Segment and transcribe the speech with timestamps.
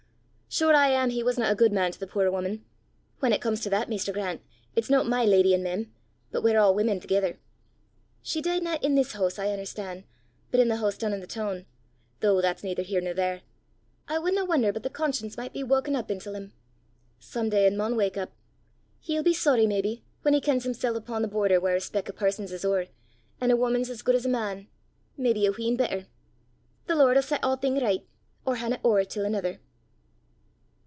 [0.53, 2.65] Sure I am he wasna a guid man to the puir wuman!
[3.21, 4.41] whan it comes to that, maister Grant,
[4.75, 5.93] it's no my leddy an' mem,
[6.29, 7.39] but we're a' women thegither!
[8.21, 10.03] She dee'dna i' this hoose, I un'erstan';
[10.51, 11.67] but i' the hoose doon i' the toon
[12.19, 13.43] though that's neither here nor there.
[14.09, 16.51] I wadna won'er but the conscience micht be waukin' up intil 'im!
[17.17, 18.33] Some day it maun wauk up.
[18.99, 22.51] He'll be sorry, maybe, whan he kens himsel' upo' the border whaur respec' o' persons
[22.51, 22.87] is ower,
[23.39, 24.67] an' a woman's 's guid 's a man
[25.15, 26.07] maybe a wheen better!
[26.87, 28.05] The Lord 'll set a'thing richt,
[28.45, 29.61] or han' 't ower til anither!"